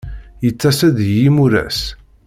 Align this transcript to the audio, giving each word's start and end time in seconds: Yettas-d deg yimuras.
Yettas-d 0.45 0.81
deg 0.97 1.09
yimuras. 1.19 1.79